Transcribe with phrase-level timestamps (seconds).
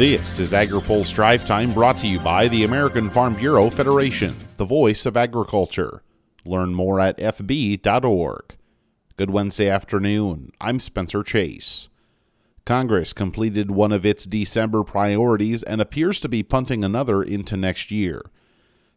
[0.00, 4.64] This is AgriPulse Drive Time brought to you by the American Farm Bureau Federation, the
[4.64, 6.02] voice of agriculture.
[6.46, 8.56] Learn more at fb.org.
[9.18, 10.52] Good Wednesday afternoon.
[10.58, 11.90] I'm Spencer Chase.
[12.64, 17.92] Congress completed one of its December priorities and appears to be punting another into next
[17.92, 18.22] year.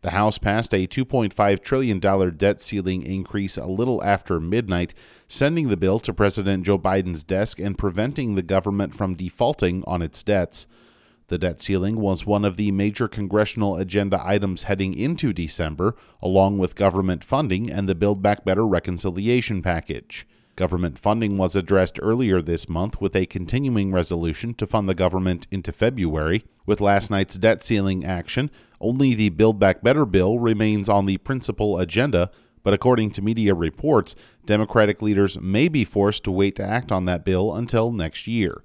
[0.00, 2.00] The House passed a $2.5 trillion
[2.36, 4.94] debt ceiling increase a little after midnight,
[5.28, 10.02] sending the bill to President Joe Biden's desk and preventing the government from defaulting on
[10.02, 10.66] its debts.
[11.28, 16.56] The debt ceiling was one of the major congressional agenda items heading into December, along
[16.56, 20.26] with government funding and the Build Back Better reconciliation package.
[20.56, 25.46] Government funding was addressed earlier this month with a continuing resolution to fund the government
[25.50, 26.44] into February.
[26.64, 28.50] With last night's debt ceiling action,
[28.80, 32.30] only the Build Back Better bill remains on the principal agenda,
[32.62, 34.16] but according to media reports,
[34.46, 38.62] Democratic leaders may be forced to wait to act on that bill until next year.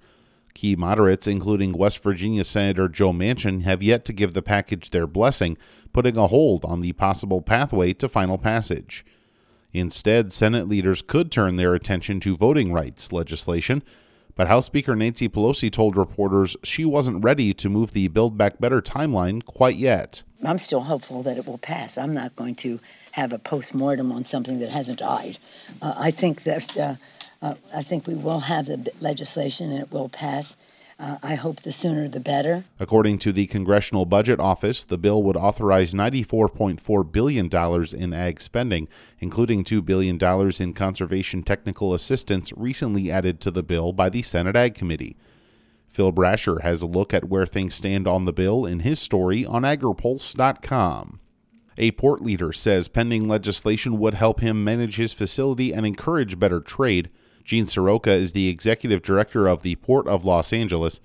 [0.54, 5.08] Key moderates, including West Virginia Senator Joe Manchin, have yet to give the package their
[5.08, 5.58] blessing,
[5.94, 9.06] putting a hold on the possible pathway to final passage.
[9.72, 13.82] Instead, Senate leaders could turn their attention to voting rights legislation,
[14.36, 18.60] but House Speaker Nancy Pelosi told reporters she wasn't ready to move the Build Back
[18.60, 20.24] Better timeline quite yet.
[20.44, 21.98] I'm still hopeful that it will pass.
[21.98, 22.80] I'm not going to
[23.12, 25.38] have a post mortem on something that hasn't died.
[25.82, 26.96] Uh, I think that uh,
[27.44, 30.56] uh, I think we will have the legislation and it will pass.
[30.98, 32.64] Uh, I hope the sooner the better.
[32.80, 37.50] According to the Congressional Budget Office, the bill would authorize $94.4 billion
[37.96, 38.88] in ag spending,
[39.20, 40.18] including $2 billion
[40.60, 45.18] in conservation technical assistance recently added to the bill by the Senate Ag Committee.
[45.90, 49.46] Phil Brasher has a look at where things stand on the bill in his story
[49.46, 51.20] on agripulse.com.
[51.78, 56.62] A port leader says pending legislation would help him manage his facility and encourage better
[56.62, 57.10] trade.
[57.44, 61.00] Gene Seroka is the executive director of the Port of Los Angeles.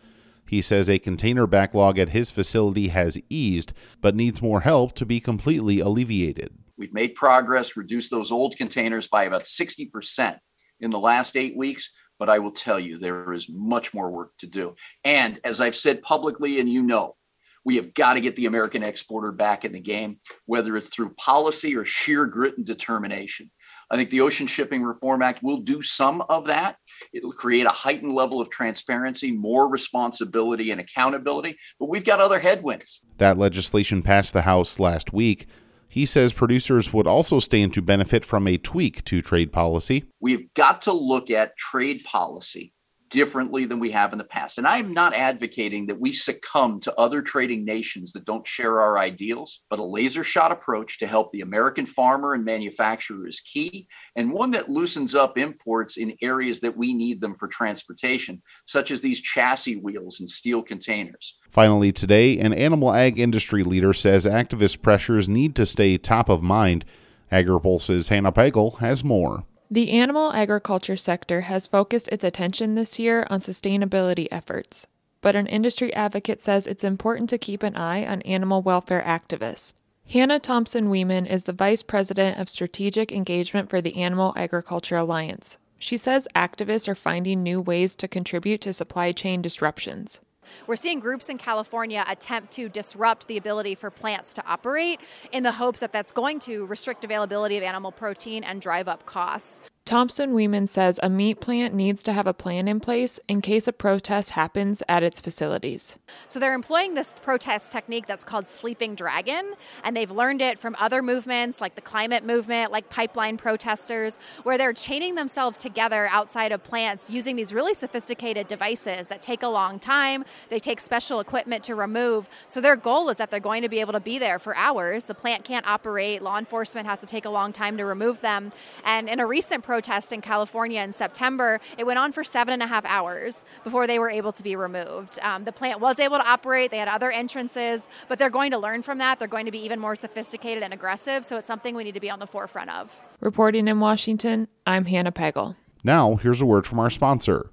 [0.48, 5.06] He says a container backlog at his facility has eased, but needs more help to
[5.06, 6.54] be completely alleviated.
[6.78, 10.38] We've made progress, reduced those old containers by about 60%
[10.80, 14.32] in the last eight weeks, but I will tell you, there is much more work
[14.38, 14.74] to do.
[15.04, 17.16] And as I've said publicly, and you know,
[17.64, 21.14] we have got to get the American exporter back in the game, whether it's through
[21.14, 23.50] policy or sheer grit and determination.
[23.90, 26.76] I think the Ocean Shipping Reform Act will do some of that.
[27.12, 32.20] It will create a heightened level of transparency, more responsibility and accountability, but we've got
[32.20, 33.00] other headwinds.
[33.16, 35.46] That legislation passed the House last week.
[35.88, 40.04] He says producers would also stand to benefit from a tweak to trade policy.
[40.20, 42.74] We've got to look at trade policy
[43.10, 44.58] differently than we have in the past.
[44.58, 48.98] And I'm not advocating that we succumb to other trading nations that don't share our
[48.98, 53.86] ideals, but a laser shot approach to help the American farmer and manufacturer is key,
[54.16, 58.90] and one that loosens up imports in areas that we need them for transportation, such
[58.90, 61.38] as these chassis wheels and steel containers.
[61.50, 66.42] Finally, today, an animal ag industry leader says activist pressures need to stay top of
[66.42, 66.84] mind.
[67.30, 69.44] AgriPulse's Hannah Pagel has more.
[69.70, 74.86] The animal agriculture sector has focused its attention this year on sustainability efforts,
[75.20, 79.74] but an industry advocate says it's important to keep an eye on animal welfare activists.
[80.10, 85.58] Hannah Thompson Weeman is the Vice President of Strategic Engagement for the Animal Agriculture Alliance.
[85.78, 90.22] She says activists are finding new ways to contribute to supply chain disruptions.
[90.66, 95.00] We're seeing groups in California attempt to disrupt the ability for plants to operate
[95.32, 99.06] in the hopes that that's going to restrict availability of animal protein and drive up
[99.06, 99.60] costs.
[99.88, 103.66] Thompson Weeman says a meat plant needs to have a plan in place in case
[103.66, 105.96] a protest happens at its facilities.
[106.26, 110.76] So they're employing this protest technique that's called sleeping dragon, and they've learned it from
[110.78, 116.52] other movements like the climate movement, like pipeline protesters, where they're chaining themselves together outside
[116.52, 120.22] of plants using these really sophisticated devices that take a long time.
[120.50, 122.28] They take special equipment to remove.
[122.46, 125.06] So their goal is that they're going to be able to be there for hours.
[125.06, 128.52] The plant can't operate, law enforcement has to take a long time to remove them.
[128.84, 132.52] And in a recent protest, protest in California in September, it went on for seven
[132.52, 135.20] and a half hours before they were able to be removed.
[135.22, 138.58] Um, the plant was able to operate, they had other entrances, but they're going to
[138.58, 139.20] learn from that.
[139.20, 142.00] They're going to be even more sophisticated and aggressive, so it's something we need to
[142.00, 143.00] be on the forefront of.
[143.20, 145.54] Reporting in Washington, I'm Hannah Pagel.
[145.84, 147.48] Now, here's a word from our sponsor.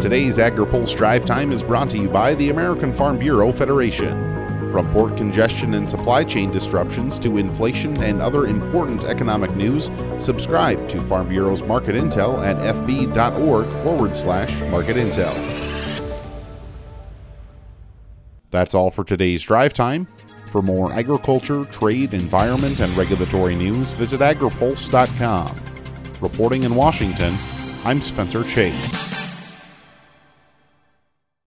[0.00, 4.39] Today's AgriPulse Drive Time is brought to you by the American Farm Bureau Federation.
[4.70, 10.88] From port congestion and supply chain disruptions to inflation and other important economic news, subscribe
[10.90, 15.34] to Farm Bureau's Market Intel at fb.org forward slash market intel.
[18.50, 20.06] That's all for today's drive time.
[20.50, 25.56] For more agriculture, trade, environment, and regulatory news, visit agripulse.com.
[26.20, 27.32] Reporting in Washington,
[27.84, 29.19] I'm Spencer Chase.